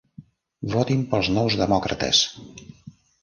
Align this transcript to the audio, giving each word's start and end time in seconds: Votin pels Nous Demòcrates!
Votin 0.71 1.03
pels 1.11 1.29
Nous 1.35 1.59
Demòcrates! 1.61 2.23